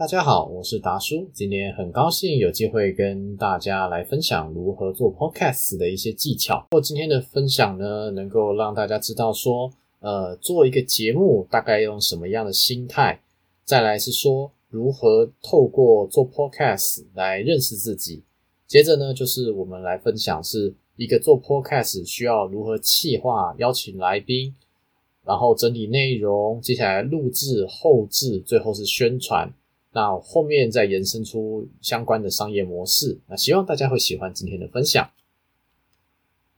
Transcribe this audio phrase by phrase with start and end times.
[0.00, 6.66] 大家好，我是达叔，今天很高兴有机会跟大家来分享如何做 podcast 的一些技巧。
[6.70, 13.20] 或今天的分享呢，能够让大家知道说，呃，做一个节目大概用什么样的心态。
[13.62, 18.22] 再来是说，如何透过做 podcast 来认识自己。
[18.66, 24.54] 接着呢，就是我们来分享是一个做 podcast 需要如何企划、邀请来宾，
[25.26, 29.52] 然后整理内容，接下来录制、后置，最后是宣传。
[29.92, 35.10] 那后面再延伸出相关的商业模式，那希望大家会喜欢今天的分享。